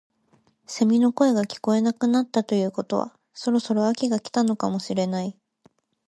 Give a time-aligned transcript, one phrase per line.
[0.65, 5.37] セミの声が聞こえなくなったということはそろそろ秋が来たのかもしれない